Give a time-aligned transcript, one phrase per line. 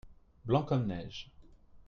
[0.45, 1.29] Blanc comme neige.